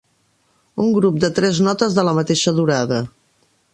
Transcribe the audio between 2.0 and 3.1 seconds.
la mateixa durada